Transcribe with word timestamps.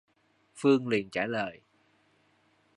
Phương 0.55 0.87
liền 0.87 1.09
trả 1.09 1.27
lời 1.27 1.61